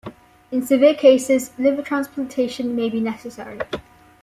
In 0.51 0.65
severe 0.65 0.95
cases, 0.95 1.51
liver 1.59 1.83
transplantation 1.83 2.75
may 2.75 2.89
be 2.89 2.99
necessary. 2.99 3.59